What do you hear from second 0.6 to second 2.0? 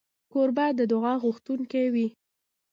د دعا غوښتونکی